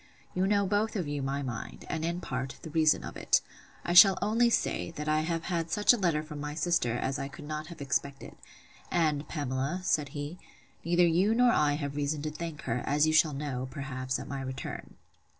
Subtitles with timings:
[0.33, 3.39] You know both of you my mind, and, in part, the reason of it.
[3.85, 7.19] I shall only say, that I have had such a letter from my sister, as
[7.19, 8.35] I could not have expected;
[8.89, 10.39] and, Pamela, said he,
[10.83, 14.27] neither you nor I have reason to thank her, as you shall know, perhaps at
[14.27, 14.95] my return.